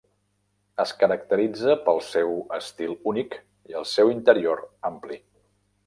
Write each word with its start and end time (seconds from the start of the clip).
Es 0.83 0.93
caracteritza 1.03 1.75
pel 1.89 2.01
seu 2.07 2.33
estil 2.59 2.97
únic 3.13 3.39
i 3.73 3.79
el 3.83 3.89
seu 3.95 4.15
interior 4.19 4.69
ampli. 4.95 5.25